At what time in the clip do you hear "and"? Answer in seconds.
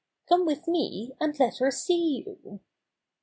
1.21-1.37